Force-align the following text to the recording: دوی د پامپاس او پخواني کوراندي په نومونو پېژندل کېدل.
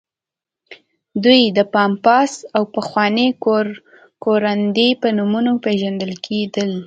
دوی 1.23 1.41
د 1.57 1.59
پامپاس 1.73 2.31
او 2.55 2.63
پخواني 2.75 3.27
کوراندي 4.23 4.89
په 5.01 5.07
نومونو 5.17 5.51
پېژندل 5.63 6.13
کېدل. 6.25 6.71